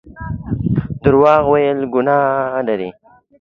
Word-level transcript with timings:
درواغ 1.03 1.43
ويل 1.53 1.79
ګناه 1.93 2.61
لري 2.67 2.89